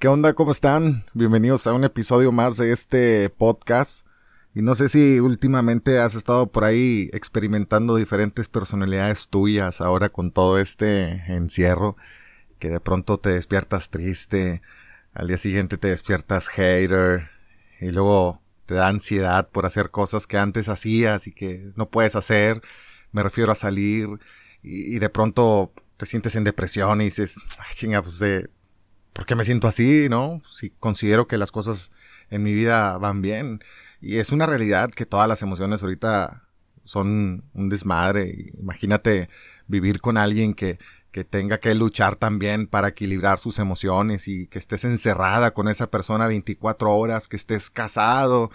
[0.00, 0.32] ¿Qué onda?
[0.32, 1.04] ¿Cómo están?
[1.12, 4.06] Bienvenidos a un episodio más de este podcast.
[4.54, 10.30] Y no sé si últimamente has estado por ahí experimentando diferentes personalidades tuyas ahora con
[10.32, 11.98] todo este encierro,
[12.58, 14.62] que de pronto te despiertas triste,
[15.12, 17.28] al día siguiente te despiertas hater,
[17.78, 22.16] y luego te da ansiedad por hacer cosas que antes hacías y que no puedes
[22.16, 22.62] hacer.
[23.12, 24.08] Me refiero a salir
[24.62, 28.48] y, de pronto te sientes en depresión y dices, Ay, chinga, pues de
[29.20, 30.40] ¿por qué me siento así, no?
[30.46, 31.92] Si considero que las cosas
[32.30, 33.60] en mi vida van bien.
[34.00, 36.44] Y es una realidad que todas las emociones ahorita
[36.84, 38.54] son un desmadre.
[38.58, 39.28] Imagínate
[39.66, 40.78] vivir con alguien que,
[41.12, 45.90] que tenga que luchar también para equilibrar sus emociones y que estés encerrada con esa
[45.90, 48.50] persona 24 horas, que estés casado,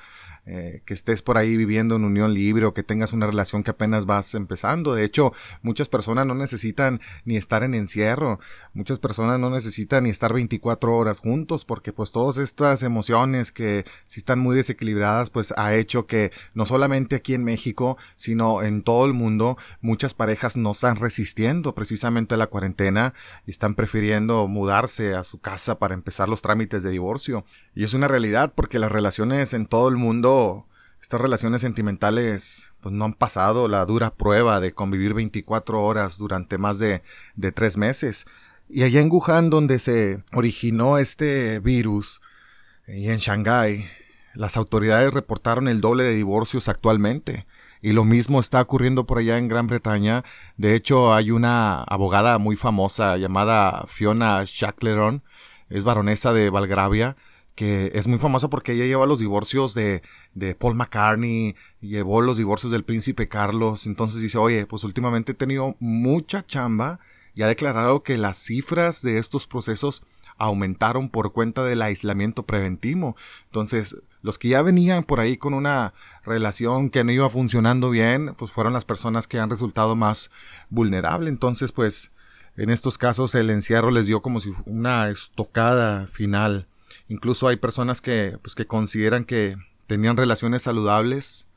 [0.45, 3.71] eh, que estés por ahí viviendo en unión libre o que tengas una relación que
[3.71, 4.93] apenas vas empezando.
[4.93, 8.39] De hecho, muchas personas no necesitan ni estar en encierro,
[8.73, 13.85] muchas personas no necesitan ni estar 24 horas juntos porque pues todas estas emociones que
[14.03, 18.83] si están muy desequilibradas pues ha hecho que no solamente aquí en México, sino en
[18.83, 23.13] todo el mundo muchas parejas no están resistiendo precisamente a la cuarentena
[23.45, 27.45] y están prefiriendo mudarse a su casa para empezar los trámites de divorcio.
[27.73, 30.34] Y es una realidad porque las relaciones en todo el mundo,
[31.01, 36.57] estas relaciones sentimentales, pues no han pasado la dura prueba de convivir 24 horas durante
[36.57, 37.03] más de,
[37.35, 38.25] de tres meses.
[38.69, 42.21] Y allá en Wuhan, donde se originó este virus,
[42.87, 43.85] y en Shanghái,
[44.33, 47.45] las autoridades reportaron el doble de divorcios actualmente.
[47.81, 50.23] Y lo mismo está ocurriendo por allá en Gran Bretaña.
[50.57, 55.23] De hecho, hay una abogada muy famosa llamada Fiona Shackleton,
[55.69, 57.15] es baronesa de Valgravia,
[57.55, 60.03] que es muy famosa porque ella lleva los divorcios de,
[60.33, 65.35] de Paul McCartney, llevó los divorcios del príncipe Carlos, entonces dice, oye, pues últimamente he
[65.35, 66.99] tenido mucha chamba
[67.33, 70.03] y ha declarado que las cifras de estos procesos
[70.37, 73.15] aumentaron por cuenta del aislamiento preventivo.
[73.45, 75.93] Entonces, los que ya venían por ahí con una
[76.25, 80.31] relación que no iba funcionando bien, pues fueron las personas que han resultado más
[80.69, 81.29] vulnerables.
[81.29, 82.11] Entonces, pues,
[82.57, 86.67] en estos casos el encierro les dio como si una estocada final
[87.07, 89.57] Incluso hay personas que, pues, que consideran que
[89.87, 91.49] tenían relaciones saludables,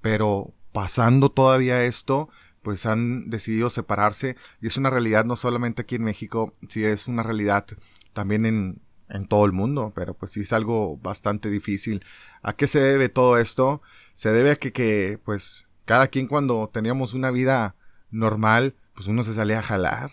[0.00, 2.28] pero pasando todavía esto,
[2.62, 7.06] pues han decidido separarse y es una realidad no solamente aquí en México, sí es
[7.06, 7.64] una realidad
[8.12, 12.04] también en, en todo el mundo, pero pues sí es algo bastante difícil.
[12.42, 13.82] ¿A qué se debe todo esto?
[14.14, 17.76] Se debe a que, que pues cada quien cuando teníamos una vida
[18.10, 20.10] normal, pues uno se salía a jalar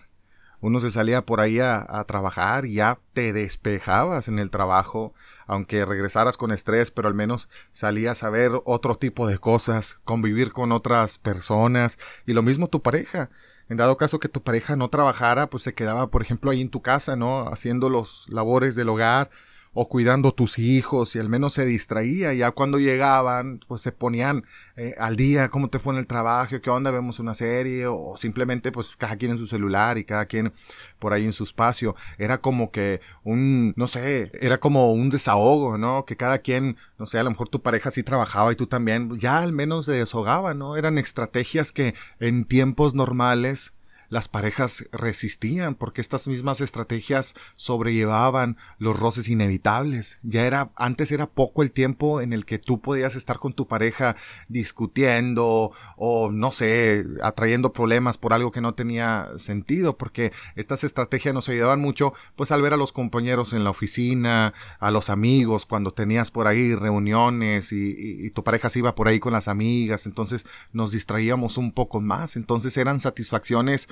[0.64, 5.14] uno se salía por ahí a, trabajar y ya te despejabas en el trabajo,
[5.46, 10.54] aunque regresaras con estrés, pero al menos salías a ver otro tipo de cosas, convivir
[10.54, 13.30] con otras personas y lo mismo tu pareja.
[13.68, 16.70] En dado caso que tu pareja no trabajara, pues se quedaba, por ejemplo, ahí en
[16.70, 17.50] tu casa, ¿no?
[17.50, 19.30] Haciendo los labores del hogar,
[19.74, 22.34] o cuidando tus hijos y al menos se distraía.
[22.34, 24.46] Ya cuando llegaban, pues se ponían
[24.76, 28.14] eh, al día, cómo te fue en el trabajo, qué onda, vemos una serie o
[28.16, 30.54] simplemente pues cada quien en su celular y cada quien
[31.00, 31.96] por ahí en su espacio.
[32.18, 36.06] Era como que un, no sé, era como un desahogo, ¿no?
[36.06, 39.18] Que cada quien, no sé, a lo mejor tu pareja sí trabajaba y tú también,
[39.18, 40.78] ya al menos se desahogaba, ¿no?
[40.78, 43.74] Eran estrategias que en tiempos normales
[44.14, 50.20] las parejas resistían porque estas mismas estrategias sobrellevaban los roces inevitables.
[50.22, 53.68] Ya era, antes era poco el tiempo en el que tú podías estar con tu
[53.68, 54.16] pareja
[54.50, 61.34] discutiendo o no sé, atrayendo problemas por algo que no tenía sentido porque estas estrategias
[61.34, 65.66] nos ayudaban mucho pues al ver a los compañeros en la oficina, a los amigos
[65.66, 67.96] cuando tenías por ahí reuniones y,
[68.28, 72.00] y tu pareja se iba por ahí con las amigas, entonces nos distraíamos un poco
[72.00, 73.88] más, entonces eran satisfacciones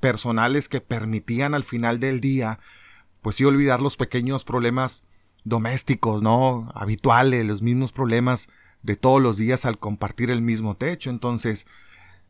[0.00, 2.58] personales que permitían al final del día,
[3.22, 5.04] pues sí olvidar los pequeños problemas
[5.44, 6.70] domésticos, ¿no?
[6.74, 8.48] Habituales, los mismos problemas
[8.82, 11.10] de todos los días al compartir el mismo techo.
[11.10, 11.66] Entonces,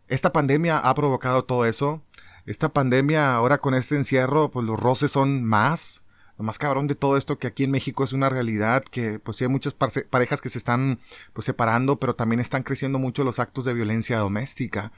[0.08, 2.02] esta pandemia ha provocado todo eso.
[2.44, 6.04] Esta pandemia, ahora con este encierro, pues los roces son más.
[6.38, 9.36] Lo más cabrón de todo esto que aquí en México es una realidad, que pues
[9.36, 10.98] sí hay muchas parejas que se están
[11.32, 14.92] pues separando, pero también están creciendo mucho los actos de violencia doméstica.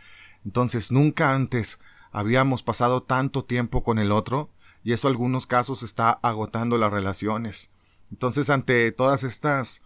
[0.44, 1.78] Entonces, nunca antes
[2.14, 4.48] habíamos pasado tanto tiempo con el otro
[4.84, 7.70] y eso en algunos casos está agotando las relaciones.
[8.12, 9.82] Entonces, ante todas estas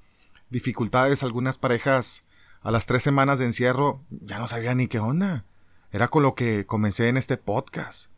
[0.50, 2.26] dificultades, algunas parejas
[2.60, 5.46] a las tres semanas de encierro ya no sabían ni qué onda.
[5.90, 8.10] Era con lo que comencé en este podcast.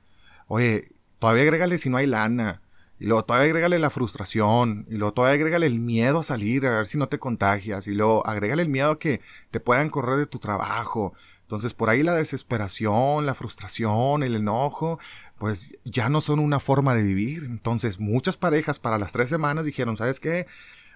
[0.49, 0.91] Oye,
[1.21, 2.63] todavía agrégale si no hay lana.
[2.99, 4.87] Y luego todavía agrégale la frustración.
[4.91, 7.87] Y luego todavía agrégale el miedo a salir, a ver si no te contagias.
[7.87, 9.21] Y luego agrégale el miedo a que
[9.53, 11.15] te puedan correr de tu trabajo
[11.51, 15.01] Entonces por ahí la desesperación, la frustración, el enojo,
[15.37, 17.43] pues ya no son una forma de vivir.
[17.43, 20.47] Entonces muchas parejas para las tres semanas dijeron, ¿sabes qué?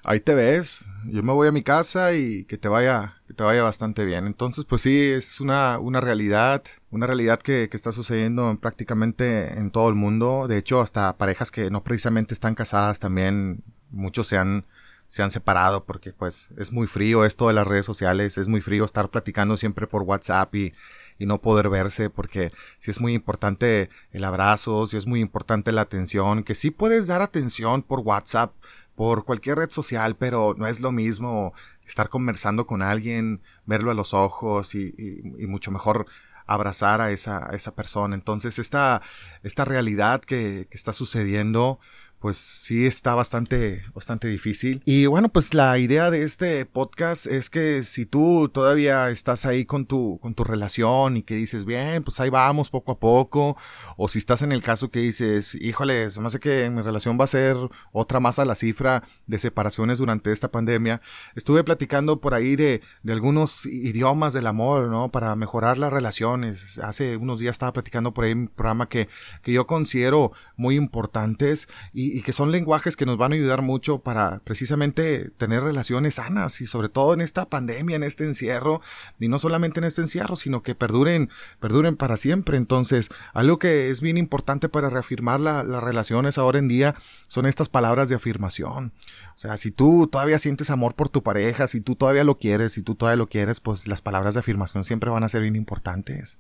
[0.05, 3.43] Ahí te ves, yo me voy a mi casa y que te vaya, que te
[3.43, 4.27] vaya bastante bien.
[4.27, 6.63] Entonces, pues sí, es una, una realidad,
[6.93, 10.47] una realidad que, que está sucediendo prácticamente en todo el mundo.
[10.47, 14.67] De hecho, hasta parejas que no precisamente están casadas también, muchos se han,
[15.07, 18.61] se han separado porque pues es muy frío esto de las redes sociales, es muy
[18.61, 20.75] frío estar platicando siempre por WhatsApp y,
[21.19, 25.73] y no poder verse porque si es muy importante el abrazo, si es muy importante
[25.73, 28.53] la atención, que sí puedes dar atención por WhatsApp,
[28.97, 31.53] por cualquier red social, pero no es lo mismo
[31.87, 36.07] estar conversando con alguien, verlo a los ojos y, y, y mucho mejor
[36.47, 38.15] abrazar a esa, esa persona.
[38.15, 39.03] Entonces esta,
[39.43, 41.81] esta realidad que, que está sucediendo,
[42.25, 44.81] pues sí está bastante, bastante difícil.
[44.87, 49.67] Y bueno, pues la idea de este podcast es que si tú todavía estás ahí
[49.67, 53.59] con tu, con tu relación y que dices, bien, pues ahí vamos poco a poco,
[53.99, 57.21] o si estás en el caso que dices, híjole, se me hace que mi relación
[57.21, 57.59] va a ser
[57.93, 61.03] otra más a la cifra de separaciones durante esta pandemia,
[61.35, 65.11] estuve platicando por ahí de, de algunos idiomas del amor, ¿no?
[65.11, 66.79] Para mejorar las relaciones.
[66.79, 69.11] Hace unos días estaba platicando por ahí un programa que,
[69.43, 73.61] que yo considero muy importantes y, y que son lenguajes que nos van a ayudar
[73.61, 78.81] mucho para precisamente tener relaciones sanas y sobre todo en esta pandemia, en este encierro,
[79.19, 81.29] y no solamente en este encierro, sino que perduren,
[81.59, 82.57] perduren para siempre.
[82.57, 86.95] Entonces, algo que es bien importante para reafirmar la, las relaciones ahora en día
[87.27, 88.93] son estas palabras de afirmación.
[89.35, 92.75] O sea, si tú todavía sientes amor por tu pareja, si tú todavía lo quieres,
[92.75, 95.57] si tú todavía lo quieres, pues las palabras de afirmación siempre van a ser bien
[95.57, 96.39] importantes.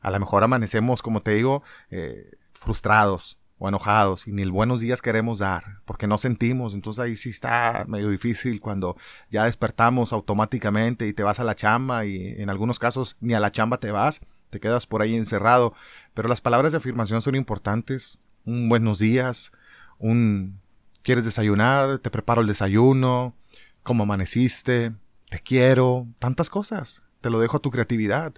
[0.00, 3.36] A lo mejor amanecemos, como te digo, eh, frustrados,
[3.68, 6.74] enojados y ni el buenos días queremos dar porque no sentimos.
[6.74, 8.96] Entonces ahí sí está medio difícil cuando
[9.30, 13.40] ya despertamos automáticamente y te vas a la chamba y en algunos casos ni a
[13.40, 14.20] la chamba te vas,
[14.50, 15.74] te quedas por ahí encerrado.
[16.14, 18.30] Pero las palabras de afirmación son importantes.
[18.44, 19.52] Un buenos días,
[19.98, 20.60] un
[21.02, 23.34] quieres desayunar, te preparo el desayuno,
[23.82, 24.92] cómo amaneciste,
[25.28, 27.04] te quiero, tantas cosas.
[27.20, 28.34] Te lo dejo a tu creatividad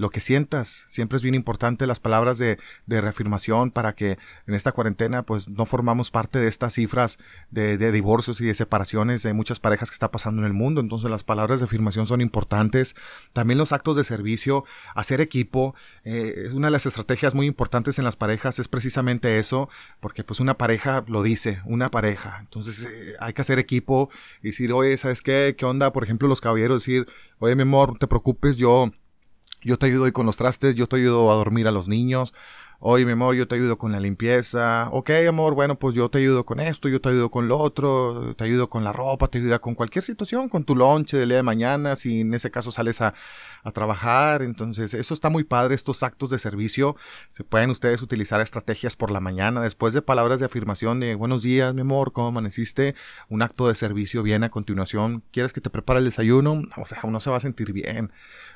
[0.00, 0.86] lo que sientas.
[0.88, 4.16] Siempre es bien importante las palabras de, de, reafirmación para que
[4.46, 7.18] en esta cuarentena pues no formamos parte de estas cifras
[7.50, 10.80] de, divorcios y de separaciones de muchas parejas que está pasando en el mundo.
[10.80, 12.96] Entonces las palabras de afirmación son importantes.
[13.34, 14.64] También los actos de servicio,
[14.94, 15.74] hacer equipo.
[16.04, 19.68] Eh, una de las estrategias muy importantes en las parejas es precisamente eso,
[20.00, 22.38] porque pues una pareja lo dice, una pareja.
[22.40, 24.08] Entonces eh, hay que hacer equipo
[24.42, 25.54] y decir, oye, ¿sabes qué?
[25.58, 25.92] ¿Qué onda?
[25.92, 27.06] Por ejemplo, los caballeros decir,
[27.38, 28.90] oye, mi amor, no te preocupes, yo
[29.62, 32.32] yo te ayudo hoy con los trastes, yo te ayudo a dormir a los niños.
[32.82, 34.88] Oye, mi amor, yo te ayudo con la limpieza.
[34.92, 38.34] Ok, amor, bueno, pues yo te ayudo con esto, yo te ayudo con lo otro,
[38.34, 41.36] te ayudo con la ropa, te ayudo con cualquier situación, con tu lonche del día
[41.36, 43.12] de mañana, si en ese caso sales a,
[43.64, 44.40] a trabajar.
[44.40, 46.96] Entonces, eso está muy padre, estos actos de servicio.
[47.28, 51.42] Se pueden ustedes utilizar estrategias por la mañana, después de palabras de afirmación de buenos
[51.42, 52.94] días, mi amor, ¿cómo amaneciste?
[53.28, 55.22] Un acto de servicio viene a continuación.
[55.32, 56.62] ¿Quieres que te prepare el desayuno?
[56.78, 58.10] O sea, uno se va a sentir bien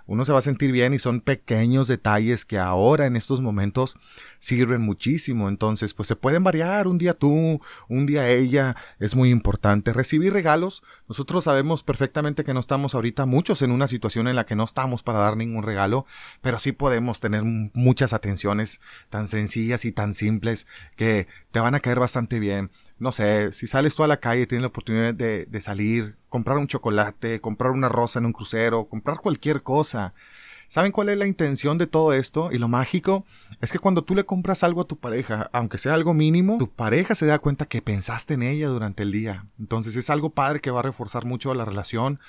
[0.07, 3.97] uno se va a sentir bien y son pequeños detalles que ahora en estos momentos
[4.39, 5.49] sirven muchísimo.
[5.49, 9.93] Entonces, pues se pueden variar un día tú, un día ella, es muy importante.
[9.93, 14.47] Recibir regalos, nosotros sabemos perfectamente que no estamos ahorita muchos en una situación en la
[14.47, 16.07] que no estamos para dar ningún regalo,
[16.41, 18.81] pero sí podemos tener muchas atenciones
[19.11, 20.67] tan sencillas y tan simples
[20.97, 24.47] que te van a caer bastante bien no sé, si sales tú a la calle
[24.47, 28.87] tienes la oportunidad de, de, salir, comprar un chocolate, comprar una rosa en un crucero,
[28.87, 30.15] comprar cualquier cosa.
[30.69, 32.51] ¿Saben cuál es la intención de todo esto?
[32.53, 33.25] Y lo mágico
[33.61, 36.71] es que cuando tú le compras algo a tu pareja, aunque sea algo mínimo, tu
[36.71, 39.47] pareja se da cuenta que pensaste en ella durante el día.
[39.59, 42.21] Entonces es algo padre que va a reforzar mucho la relación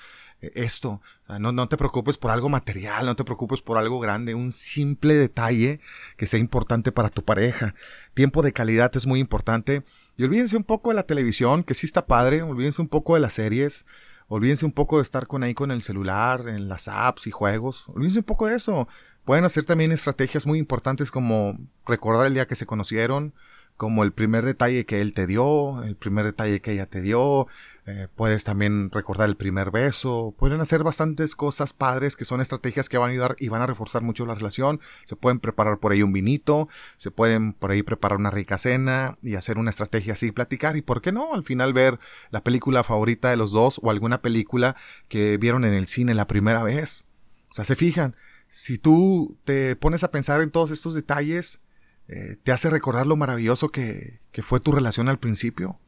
[0.41, 1.01] eh, esto.
[1.39, 5.15] No, no, te preocupes por algo material, no te preocupes por algo grande, un simple
[5.15, 5.79] detalle
[6.17, 7.73] que sea importante para tu pareja.
[8.13, 9.83] Tiempo de calidad es muy importante.
[10.17, 13.21] Y olvídense un poco de la televisión, que sí está padre, olvídense un poco de
[13.21, 13.85] las series,
[14.27, 17.87] olvídense un poco de estar con ahí con el celular, en las apps y juegos,
[17.89, 18.87] olvídense un poco de eso.
[19.23, 23.33] Pueden hacer también estrategias muy importantes como recordar el día que se conocieron,
[23.77, 27.47] como el primer detalle que él te dio, el primer detalle que ella te dio,
[27.85, 32.87] eh, puedes también recordar el primer beso, pueden hacer bastantes cosas padres que son estrategias
[32.87, 35.91] que van a ayudar y van a reforzar mucho la relación, se pueden preparar por
[35.91, 40.13] ahí un vinito, se pueden por ahí preparar una rica cena y hacer una estrategia
[40.13, 41.99] así, platicar y por qué no, al final ver
[42.31, 44.77] la película favorita de los dos o alguna película
[45.09, 47.05] que vieron en el cine la primera vez.
[47.49, 48.15] O sea, se fijan,
[48.47, 51.61] si tú te pones a pensar en todos estos detalles,
[52.07, 55.79] eh, te hace recordar lo maravilloso que, fue tu relación al principio.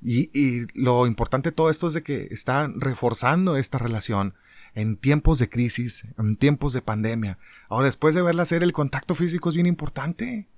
[0.00, 4.34] Y, lo importante de todo esto es de que está reforzando esta relación.
[4.74, 7.38] en tiempos de crisis, en tiempos de pandemia.
[7.68, 10.48] Ahora, después de verla hacer, el contacto físico es bien importante.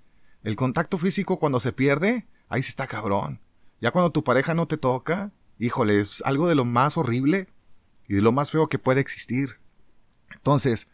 [0.45, 3.41] El contacto físico cuando se pierde, ahí sí está cabrón.
[3.81, 7.49] Ya cuando tu pareja no te toca, híjole, es algo de lo más horrible
[8.07, 9.59] y de lo más feo que puede existir.
[10.33, 10.91] Entonces,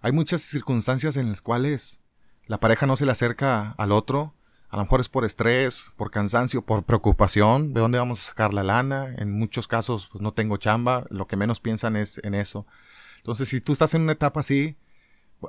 [0.00, 2.01] hay muchas circunstancias en las cuales
[2.46, 4.34] la pareja no se le acerca al otro.
[4.68, 7.74] A lo mejor es por estrés, por cansancio, por preocupación.
[7.74, 9.14] ¿De dónde vamos a sacar la lana?
[9.18, 11.04] En muchos casos pues, no tengo chamba.
[11.10, 12.66] Lo que menos piensan es en eso.
[13.18, 14.76] Entonces, si tú estás en una etapa así,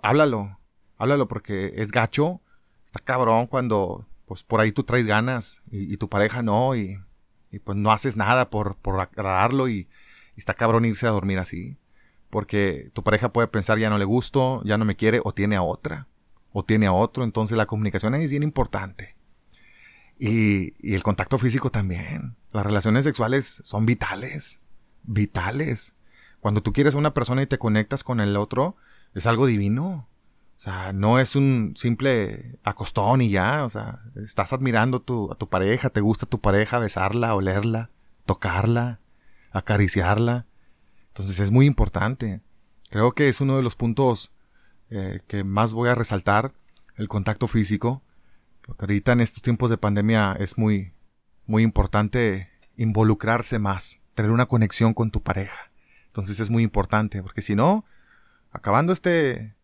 [0.03, 0.59] háblalo.
[0.97, 2.41] Háblalo porque es gacho.
[2.85, 6.99] Está cabrón cuando pues por ahí tú traes ganas y, tu pareja no y,
[7.63, 9.89] pues no haces nada por, por agradarlo y,
[10.35, 11.77] y está cabrón irse a dormir así.
[12.29, 15.55] Porque tu pareja puede pensar ya no le gusto, ya no me quiere o tiene
[15.55, 16.07] a otra
[16.53, 17.23] o tiene a otro.
[17.23, 19.15] Entonces la comunicación es bien importante.
[20.17, 22.35] Y, el contacto físico también.
[22.51, 24.61] Las relaciones sexuales son vitales.
[25.03, 25.95] Vitales.
[26.39, 28.77] Cuando tú quieres a una persona y te conectas con el otro,
[29.13, 30.07] es algo divino.
[30.55, 33.65] O sea, no es un simple acostón y ya.
[33.65, 37.89] O sea, estás admirando a tu pareja, te gusta tu pareja, besarla, olerla,
[38.25, 38.99] tocarla,
[39.51, 40.45] acariciarla.
[41.07, 42.41] Entonces es muy importante.
[42.89, 44.31] Creo que es uno de los puntos
[44.95, 46.53] eh, que más voy a resaltar,
[46.97, 48.03] el contacto físico.
[48.61, 50.93] Porque ahorita en estos tiempos de pandemia es muy,
[51.47, 55.71] muy importante involucrarse más, tener una conexión con tu pareja.
[56.07, 57.85] Entonces es muy importante, porque si no,
[58.51, 59.55] acabando este,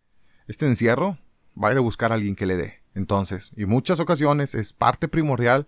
[0.48, 1.20] este encierro,
[1.62, 2.82] va a ir a buscar a alguien que le dé.
[2.96, 5.68] Entonces, y muchas ocasiones es parte primordial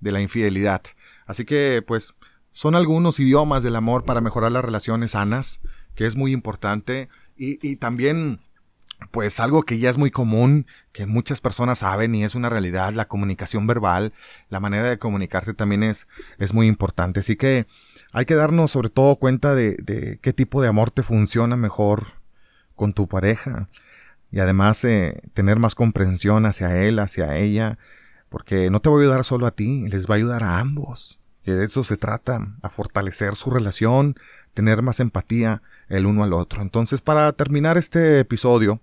[0.00, 0.82] de la infidelidad.
[1.26, 2.14] Así que, pues,
[2.50, 5.60] son algunos idiomas del amor para mejorar las relaciones sanas,
[5.94, 7.10] que es muy importante.
[7.36, 8.40] Y, y también
[9.10, 12.92] pues algo que ya es muy común, que muchas personas saben y es una realidad,
[12.92, 14.12] la comunicación verbal,
[14.48, 17.20] la manera de comunicarte también es, es muy importante.
[17.20, 17.66] Así que
[18.12, 22.06] hay que darnos sobre todo cuenta de, de qué tipo de amor te funciona mejor
[22.74, 23.68] con tu pareja
[24.32, 27.78] y además eh, tener más comprensión hacia él, hacia ella,
[28.30, 31.20] porque no te va a ayudar solo a ti, les va a ayudar a ambos.
[31.44, 34.16] Y de eso se trata, a fortalecer su relación,
[34.54, 36.62] tener más empatía el uno al otro.
[36.62, 38.80] Entonces, para terminar este episodio,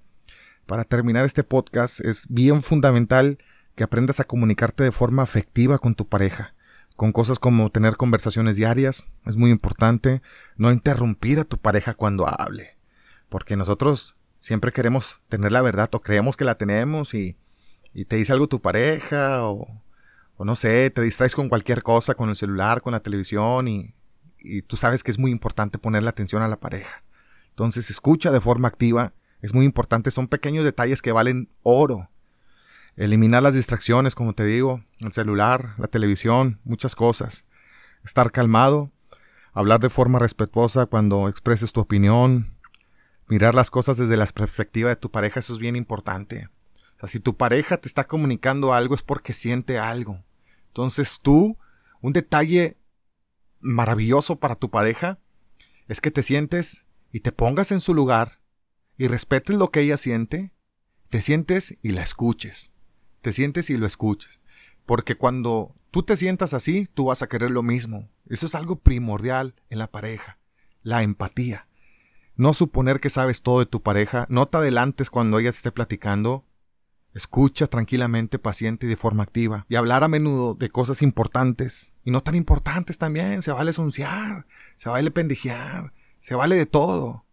[0.70, 3.40] para terminar este podcast, es bien fundamental
[3.74, 6.54] que aprendas a comunicarte de forma afectiva con tu pareja,
[6.96, 10.22] con cosas como tener conversaciones diarias, es muy importante,
[10.58, 12.78] no interrumpir a tu pareja cuando hable,
[13.30, 17.36] porque nosotros siempre queremos tener la verdad o creemos que la tenemos y,
[17.96, 19.68] y te dice algo tu pareja o,
[20.38, 23.96] o no sé, te distraes con cualquier cosa, con el celular, con la televisión y,
[24.38, 27.02] y tú sabes que es muy importante ponerle atención a la pareja.
[27.50, 32.10] Entonces escucha de forma activa es muy importante, son pequeños detalles que valen oro.
[32.96, 37.46] Eliminar las distracciones, como te digo, el celular, la televisión, muchas cosas.
[38.04, 38.92] Estar calmado,
[39.54, 42.58] hablar de forma respetuosa cuando expreses tu opinión,
[43.28, 46.50] mirar las cosas desde la perspectiva de tu pareja, eso es bien importante.
[46.98, 50.22] O sea, si tu pareja te está comunicando algo es porque siente algo.
[50.68, 51.58] Entonces tú,
[52.02, 52.78] un detalle
[53.62, 55.20] maravilloso para tu pareja
[55.88, 58.39] es que te sientes y te pongas en su lugar
[59.00, 60.52] y respetes lo que ella siente,
[61.10, 62.74] te sientes y la escuches.
[63.22, 64.42] Te sientes y lo escuches.
[64.86, 68.10] Porque cuando tú te sientas así, tú vas a querer lo mismo.
[68.28, 70.38] Eso es algo primordial en la pareja.
[70.84, 71.66] La empatía.
[72.36, 76.46] No suponer que sabes todo de tu pareja, no te adelantes cuando ella esté platicando.
[77.14, 79.66] Escucha tranquilamente, paciente y de forma activa.
[79.70, 81.96] Y hablar a menudo de cosas importantes.
[82.04, 83.44] Y no tan importantes también.
[83.44, 84.46] Se vale sonciar.
[84.76, 85.94] Se vale pendejear.
[86.20, 87.26] Se vale de todo.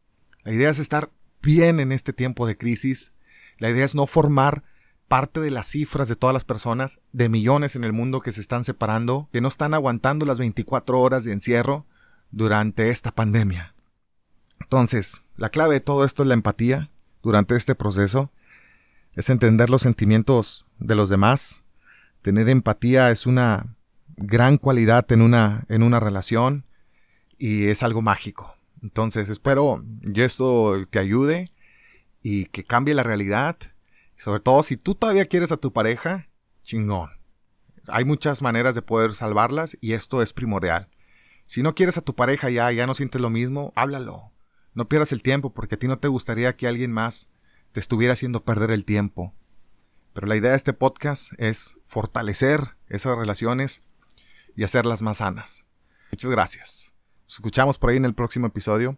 [0.45, 1.11] La idea es estar
[1.43, 3.15] bien en este tiempo de crisis.
[3.59, 4.65] La idea es no formar
[5.09, 8.41] parte de las cifras de todas las personas, de millones en el mundo que se
[8.41, 11.87] están separando, que no están aguantando las 24 horas de encierro
[12.31, 13.75] durante esta pandemia.
[14.61, 16.91] Entonces, la clave de todo esto es la empatía
[17.23, 18.33] durante este proceso,
[19.15, 21.65] es entender los sentimientos de los demás.
[22.23, 23.77] Tener empatía es una
[24.17, 26.65] gran cualidad en una, en una relación
[27.39, 28.56] y es algo mágico.
[28.83, 31.47] Entonces espero que esto te ayude
[32.23, 33.57] y que cambie la realidad.
[34.17, 36.29] Sobre todo si tú todavía quieres a tu pareja,
[36.63, 37.11] chingón.
[37.89, 40.89] Hay muchas maneras de poder salvarlas y esto es primordial.
[41.45, 44.33] Si no quieres a tu pareja ya, ya no sientes lo mismo, háblalo.
[44.75, 47.31] No pierdas el tiempo porque a ti no te gustaría que alguien más
[47.73, 49.33] te estuviera haciendo perder el tiempo.
[50.13, 53.85] Pero la idea de este podcast es fortalecer esas relaciones
[54.57, 55.67] y hacerlas más sanas.
[56.11, 56.96] Muchas gracias.
[57.29, 58.97] Escuchamos por ahí en el próximo episodio.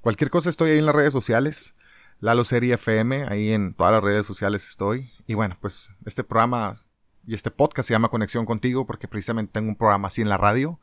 [0.00, 1.74] Cualquier cosa estoy ahí en las redes sociales.
[2.20, 5.10] Lalo Serie FM, ahí en todas las redes sociales estoy.
[5.26, 6.80] Y bueno, pues este programa
[7.26, 10.36] y este podcast se llama Conexión Contigo porque precisamente tengo un programa así en la
[10.36, 10.78] radio,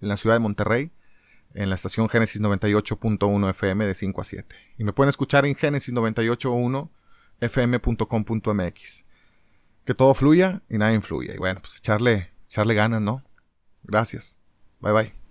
[0.00, 0.90] en la ciudad de Monterrey.
[1.54, 4.56] en la estación Génesis 98.1 FM de 5 a 7.
[4.78, 6.88] Y me pueden escuchar en Génesis 98.1
[7.40, 9.04] fm.com.mx.
[9.84, 11.34] Que todo fluya y nada influya.
[11.34, 13.22] Y bueno, pues echarle, echarle ganas, ¿no?
[13.82, 14.38] Gracias.
[14.80, 15.21] Bye bye.